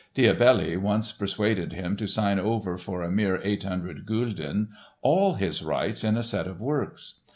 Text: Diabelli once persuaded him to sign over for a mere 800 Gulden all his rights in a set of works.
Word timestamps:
Diabelli 0.15 0.77
once 0.81 1.11
persuaded 1.11 1.73
him 1.73 1.95
to 1.97 2.07
sign 2.07 2.39
over 2.39 2.75
for 2.75 3.03
a 3.03 3.11
mere 3.11 3.39
800 3.43 4.07
Gulden 4.07 4.69
all 5.03 5.35
his 5.35 5.61
rights 5.61 6.03
in 6.03 6.17
a 6.17 6.23
set 6.23 6.47
of 6.47 6.59
works. 6.59 7.19